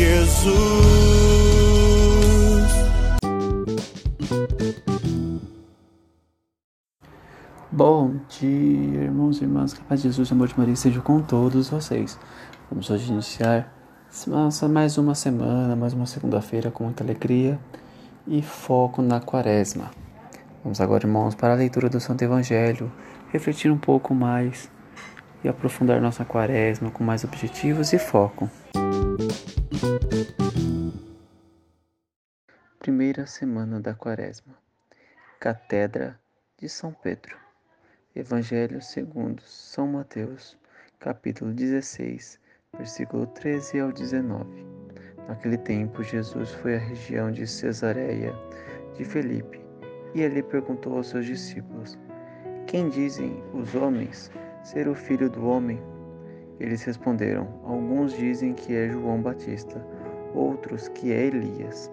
[0.00, 0.50] Jesus.
[7.70, 11.02] Bom dia, irmãos e irmãs, que a paz de Jesus e amor de Maria seja
[11.02, 12.18] com todos vocês.
[12.70, 13.70] Vamos hoje iniciar
[14.26, 17.58] nossa, mais uma semana, mais uma segunda-feira com muita alegria
[18.26, 19.90] e foco na quaresma.
[20.64, 22.90] Vamos agora, irmãos, para a leitura do Santo Evangelho,
[23.30, 24.70] refletir um pouco mais
[25.44, 28.48] e aprofundar nossa quaresma com mais objetivos e foco.
[32.80, 34.54] Primeira semana da quaresma.
[35.38, 36.18] Catedra
[36.56, 37.36] de São Pedro.
[38.16, 40.56] Evangelho segundo São Mateus,
[40.98, 42.40] capítulo 16,
[42.78, 44.64] versículo 13 ao 19.
[45.28, 48.32] Naquele tempo, Jesus foi à região de Cesareia
[48.94, 49.60] de Felipe
[50.14, 51.98] e ali perguntou aos seus discípulos:
[52.66, 55.78] Quem dizem os homens ser o filho do homem?
[56.58, 59.86] Eles responderam: Alguns dizem que é João Batista,
[60.32, 61.92] outros que é Elias,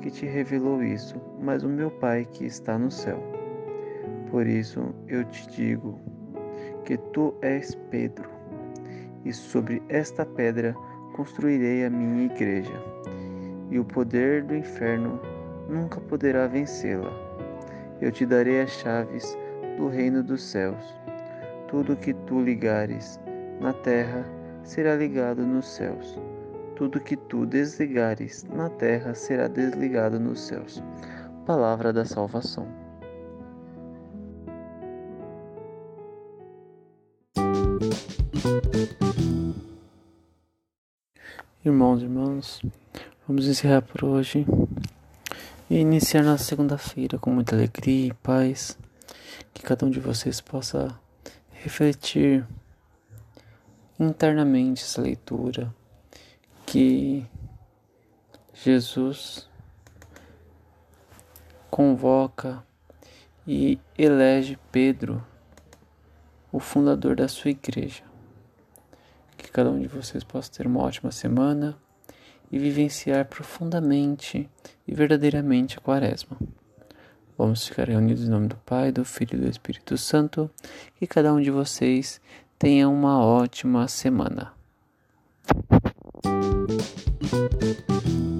[0.00, 3.22] que te revelou isso, mas o meu Pai que está no céu.
[4.30, 5.98] Por isso eu te digo
[6.84, 8.28] que tu és Pedro,
[9.24, 10.74] e sobre esta pedra
[11.14, 12.72] construirei a minha igreja,
[13.70, 15.20] e o poder do inferno
[15.68, 17.12] nunca poderá vencê-la.
[18.00, 19.36] Eu te darei as chaves
[19.76, 20.96] do reino dos céus.
[21.68, 23.20] Tudo que tu ligares
[23.60, 24.24] na terra
[24.62, 26.18] será ligado nos céus.
[26.80, 30.82] Tudo que tu desligares na terra será desligado nos céus.
[31.44, 32.66] Palavra da salvação.
[41.62, 42.62] Irmãos e irmãs,
[43.28, 44.46] vamos encerrar por hoje
[45.68, 48.78] e iniciar nossa segunda-feira com muita alegria e paz.
[49.52, 50.98] Que cada um de vocês possa
[51.50, 52.42] refletir
[53.98, 55.78] internamente essa leitura.
[56.72, 57.26] Que
[58.54, 59.48] Jesus
[61.68, 62.64] convoca
[63.44, 65.20] e elege Pedro,
[66.52, 68.04] o fundador da sua igreja.
[69.36, 71.76] Que cada um de vocês possa ter uma ótima semana
[72.52, 74.48] e vivenciar profundamente
[74.86, 76.38] e verdadeiramente a Quaresma.
[77.36, 80.48] Vamos ficar reunidos em nome do Pai, do Filho e do Espírito Santo.
[80.94, 82.20] Que cada um de vocês
[82.56, 84.52] tenha uma ótima semana.
[86.22, 88.39] thank you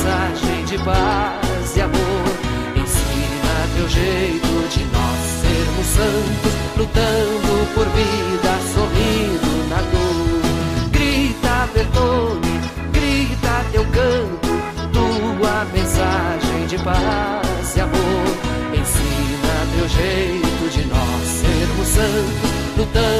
[0.00, 2.24] mensagem de paz e amor.
[2.74, 10.90] Ensina teu jeito de nós sermos santos, lutando por vida, sorrindo na dor.
[10.90, 12.60] Grita, Bertone,
[12.92, 14.48] grita teu canto,
[14.92, 18.24] tua mensagem de paz e amor.
[18.72, 23.19] Ensina teu jeito de nós sermos santos, lutando